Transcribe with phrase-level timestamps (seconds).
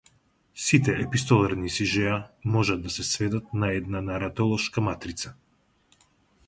[0.67, 2.15] Сите епистоларни сижеа
[2.57, 5.35] можат да се сведат на една наратолошка матрица.